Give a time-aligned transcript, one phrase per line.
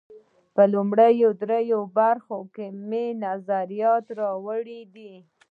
[0.55, 5.13] په لومړیو درېیو برخو کې مې نظریات راوړي دي.